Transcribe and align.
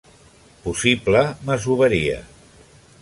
Possible 0.63 1.21
masoveria. 1.51 2.19